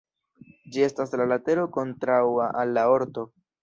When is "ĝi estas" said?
0.75-1.13